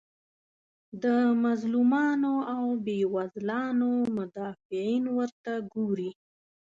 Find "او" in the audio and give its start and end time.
2.55-2.63